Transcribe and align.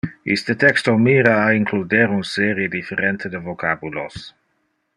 Iste 0.35 0.53
texto 0.61 0.95
mira 1.07 1.33
a 1.41 1.53
includer 1.59 2.09
un 2.15 2.23
serie 2.31 2.67
differente 2.77 3.33
de 3.35 3.43
vocabulos. 3.51 4.19